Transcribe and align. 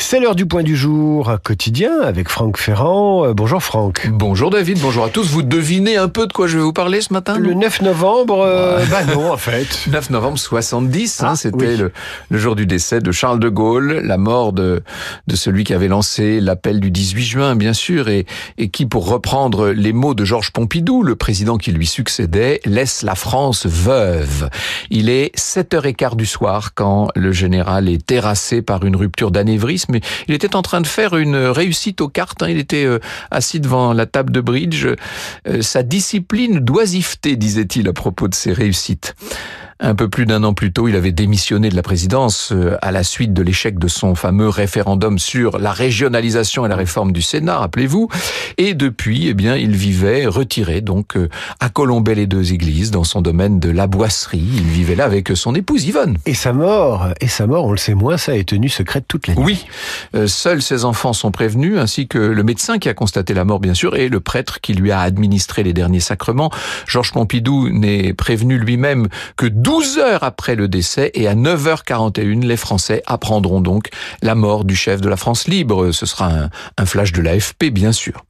C'est 0.00 0.20
l'heure 0.20 0.36
du 0.36 0.46
point 0.46 0.62
du 0.62 0.76
jour 0.76 1.30
quotidien 1.42 2.00
avec 2.02 2.28
Franck 2.28 2.56
Ferrand. 2.56 3.26
Euh, 3.26 3.34
bonjour 3.34 3.60
Franck. 3.62 4.08
Bonjour 4.12 4.48
David, 4.48 4.78
bonjour 4.80 5.04
à 5.04 5.08
tous. 5.10 5.28
Vous 5.28 5.42
devinez 5.42 5.96
un 5.96 6.08
peu 6.08 6.26
de 6.28 6.32
quoi 6.32 6.46
je 6.46 6.56
vais 6.56 6.62
vous 6.62 6.72
parler 6.72 7.00
ce 7.00 7.12
matin 7.12 7.36
Le 7.36 7.52
9 7.52 7.82
novembre, 7.82 8.40
euh, 8.46 8.84
bah 8.86 9.04
non 9.04 9.32
en 9.32 9.36
fait. 9.36 9.86
9 9.90 10.10
novembre 10.10 10.38
70, 10.38 11.22
hein, 11.22 11.28
Ah, 11.32 11.36
c'était 11.36 11.66
oui. 11.72 11.76
le, 11.76 11.92
le 12.30 12.38
jour 12.38 12.54
du 12.54 12.64
décès 12.64 13.00
de 13.00 13.10
Charles 13.12 13.40
de 13.40 13.48
Gaulle, 13.48 14.00
la 14.04 14.18
mort 14.18 14.52
de, 14.52 14.82
de 15.26 15.36
celui 15.36 15.64
qui 15.64 15.74
avait 15.74 15.88
lancé 15.88 16.40
l'appel 16.40 16.78
du 16.80 16.90
18 16.92 17.22
juin, 17.24 17.56
bien 17.56 17.72
sûr, 17.72 18.08
et, 18.08 18.24
et 18.56 18.68
qui, 18.70 18.86
pour 18.86 19.08
reprendre 19.08 19.70
les 19.70 19.92
mots 19.92 20.14
de 20.14 20.24
Georges 20.24 20.52
Pompidou, 20.52 21.02
le 21.02 21.16
président 21.16 21.58
qui 21.58 21.72
lui 21.72 21.86
succédait, 21.86 22.60
laisse 22.64 23.02
la 23.02 23.16
France 23.16 23.66
veuve. 23.66 24.48
Il 24.90 25.10
est 25.10 25.36
7h15 25.36 26.14
du 26.16 26.24
soir 26.26 26.70
quand 26.74 27.08
le 27.16 27.32
général 27.32 27.88
est 27.88 28.06
terrassé 28.06 28.62
par 28.62 28.84
une 28.84 28.96
rupture 28.96 29.32
d'anévrisme. 29.32 29.87
Mais 29.88 30.00
il 30.26 30.34
était 30.34 30.54
en 30.54 30.62
train 30.62 30.80
de 30.80 30.86
faire 30.86 31.16
une 31.16 31.36
réussite 31.36 32.00
aux 32.00 32.08
cartes. 32.08 32.42
hein. 32.42 32.48
Il 32.48 32.58
était 32.58 32.84
euh, 32.84 32.98
assis 33.30 33.60
devant 33.60 33.92
la 33.92 34.06
table 34.06 34.32
de 34.32 34.40
bridge. 34.40 34.86
Euh, 34.86 35.62
sa 35.62 35.82
discipline 35.82 36.60
d'oisiveté, 36.60 37.36
disait-il 37.36 37.88
à 37.88 37.92
propos 37.92 38.28
de 38.28 38.34
ses 38.34 38.52
réussites. 38.52 39.14
Un 39.80 39.94
peu 39.94 40.08
plus 40.08 40.26
d'un 40.26 40.42
an 40.42 40.54
plus 40.54 40.72
tôt, 40.72 40.88
il 40.88 40.96
avait 40.96 41.12
démissionné 41.12 41.68
de 41.68 41.76
la 41.76 41.82
présidence 41.82 42.50
euh, 42.50 42.76
à 42.82 42.90
la 42.90 43.04
suite 43.04 43.32
de 43.32 43.42
l'échec 43.42 43.78
de 43.78 43.86
son 43.86 44.16
fameux 44.16 44.48
référendum 44.48 45.20
sur 45.20 45.60
la 45.60 45.70
régionalisation 45.70 46.66
et 46.66 46.68
la 46.68 46.74
réforme 46.74 47.12
du 47.12 47.22
Sénat, 47.22 47.58
rappelez-vous. 47.58 48.08
Et 48.56 48.74
depuis, 48.74 49.28
eh 49.28 49.34
bien, 49.34 49.54
il 49.54 49.76
vivait 49.76 50.26
retiré 50.26 50.80
donc 50.80 51.16
euh, 51.16 51.28
à 51.60 51.68
Colombey-les-Deux-Églises, 51.68 52.90
dans 52.90 53.04
son 53.04 53.22
domaine 53.22 53.60
de 53.60 53.70
la 53.70 53.86
boisserie. 53.86 54.42
Il 54.56 54.64
vivait 54.64 54.96
là 54.96 55.04
avec 55.04 55.30
son 55.36 55.54
épouse 55.54 55.84
Yvonne. 55.84 56.18
Et 56.26 56.34
sa 56.34 56.52
mort, 56.52 57.06
et 57.20 57.28
sa 57.28 57.46
mort, 57.46 57.66
on 57.66 57.70
le 57.70 57.78
sait 57.78 57.94
moins, 57.94 58.16
ça 58.16 58.36
est 58.36 58.48
tenu 58.48 58.68
secrète 58.68 59.04
toute 59.06 59.28
la 59.28 59.34
nuit. 59.36 59.44
Oui, 59.44 59.66
Euh, 60.16 60.26
seuls 60.26 60.60
ses 60.60 60.84
enfants 60.84 61.12
sont 61.12 61.30
prévenus, 61.30 61.78
ainsi 61.78 62.08
que 62.08 62.18
le 62.18 62.42
médecin 62.42 62.78
qui 62.80 62.88
a 62.88 62.94
constaté 62.94 63.32
la 63.32 63.44
mort, 63.44 63.60
bien 63.60 63.74
sûr, 63.74 63.94
et 63.94 64.08
le 64.08 64.18
prêtre 64.18 64.60
qui 64.60 64.74
lui 64.74 64.90
a 64.90 65.00
administré 65.00 65.62
les 65.62 65.72
derniers 65.72 66.00
sacrements. 66.00 66.50
Georges 66.88 67.12
Pompidou 67.12 67.68
n'est 67.70 68.12
prévenu 68.12 68.58
lui-même 68.58 69.06
que 69.36 69.46
12 69.46 69.67
heures 69.98 70.22
après 70.22 70.54
le 70.54 70.68
décès, 70.68 71.10
et 71.14 71.28
à 71.28 71.34
9h41, 71.34 72.44
les 72.44 72.56
Français 72.56 73.02
apprendront 73.06 73.60
donc 73.60 73.88
la 74.22 74.34
mort 74.34 74.64
du 74.64 74.74
chef 74.74 75.00
de 75.00 75.08
la 75.08 75.16
France 75.16 75.46
libre. 75.46 75.92
Ce 75.92 76.06
sera 76.06 76.30
un, 76.76 76.86
flash 76.86 77.12
de 77.12 77.20
l'AFP, 77.20 77.66
bien 77.66 77.92
sûr. 77.92 78.24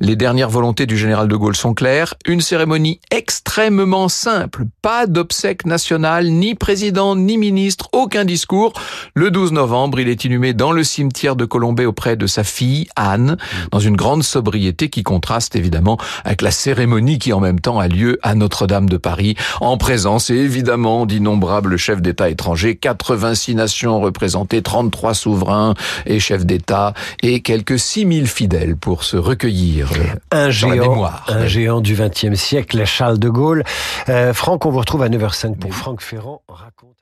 Les 0.00 0.16
dernières 0.16 0.50
volontés 0.50 0.86
du 0.86 0.96
général 0.96 1.28
de 1.28 1.36
Gaulle 1.36 1.56
sont 1.56 1.74
claires. 1.74 2.14
Une 2.26 2.40
cérémonie 2.40 3.00
extrêmement 3.10 4.08
simple. 4.08 4.64
Pas 4.82 5.06
d'obsèques 5.06 5.66
nationales, 5.66 6.28
ni 6.28 6.54
président, 6.54 7.16
ni 7.16 7.38
ministre, 7.38 7.88
aucun 7.92 8.24
discours. 8.24 8.72
Le 9.14 9.30
12 9.30 9.52
novembre, 9.52 10.00
il 10.00 10.08
est 10.08 10.24
inhumé 10.24 10.54
dans 10.54 10.72
le 10.72 10.84
cimetière 10.84 11.36
de 11.36 11.44
Colombey 11.44 11.86
auprès 11.86 12.16
de 12.16 12.26
sa 12.26 12.44
fille, 12.44 12.86
Anne, 12.96 13.36
dans 13.70 13.80
une 13.80 13.96
grande 13.96 14.22
sobriété 14.22 14.90
qui 14.90 15.02
contraste 15.02 15.56
évidemment 15.56 15.98
avec 16.24 16.42
la 16.42 16.50
cérémonie 16.50 17.18
qui 17.18 17.32
en 17.32 17.40
même 17.40 17.60
temps 17.60 17.78
a 17.78 17.88
lieu 17.88 18.18
à 18.22 18.34
Notre-Dame 18.34 18.88
de 18.88 18.96
Paris, 18.96 19.36
en 19.60 19.76
présence 19.76 20.30
évidemment 20.30 20.83
d'innombrables 21.06 21.76
chefs 21.78 22.02
d'État 22.02 22.28
étrangers, 22.28 22.76
86 22.76 23.54
nations 23.54 24.00
représentées, 24.00 24.60
33 24.62 25.14
souverains 25.14 25.74
et 26.06 26.20
chefs 26.20 26.44
d'État, 26.44 26.92
et 27.22 27.40
quelques 27.40 27.78
6000 27.78 28.26
fidèles 28.26 28.76
pour 28.76 29.04
se 29.04 29.16
recueillir 29.16 29.90
Un 30.30 30.52
sur 30.52 30.68
la 30.68 30.74
géant, 30.74 30.90
mémoire. 30.90 31.24
un 31.28 31.46
géant 31.46 31.80
du 31.80 31.94
XXe 31.94 32.34
siècle, 32.34 32.84
Charles 32.84 33.18
de 33.18 33.28
Gaulle. 33.28 33.64
Euh, 34.08 34.34
Franck, 34.34 34.66
on 34.66 34.70
vous 34.70 34.80
retrouve 34.80 35.02
à 35.02 35.08
9h05 35.08 35.56
pour 35.56 35.74
Franck 35.74 36.02
Ferrand 36.02 36.42
raconte. 36.48 36.94